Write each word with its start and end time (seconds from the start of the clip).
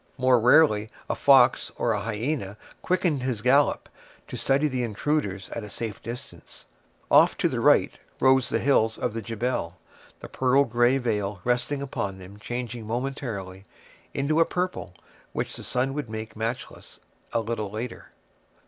More 0.17 0.39
rarely 0.39 0.89
a 1.07 1.13
fox 1.13 1.71
or 1.75 1.91
a 1.91 1.99
hyena 1.99 2.57
quickened 2.81 3.21
his 3.21 3.43
gallop, 3.43 3.87
to 4.29 4.35
study 4.35 4.67
the 4.67 4.81
intruders 4.81 5.47
at 5.49 5.63
a 5.63 5.69
safe 5.69 6.01
distance. 6.01 6.65
Off 7.11 7.37
to 7.37 7.47
the 7.47 7.59
right 7.59 7.99
rose 8.19 8.49
the 8.49 8.57
hills 8.57 8.97
of 8.97 9.13
the 9.13 9.21
Jebel, 9.21 9.77
the 10.19 10.27
pearl 10.27 10.63
gray 10.63 10.97
veil 10.97 11.39
resting 11.43 11.83
upon 11.83 12.17
them 12.17 12.39
changing 12.39 12.87
momentarily 12.87 13.63
into 14.11 14.39
a 14.39 14.43
purple 14.45 14.95
which 15.33 15.55
the 15.55 15.61
sun 15.61 15.93
would 15.93 16.09
make 16.09 16.35
matchless 16.35 16.99
a 17.31 17.39
little 17.39 17.69
later. 17.69 18.09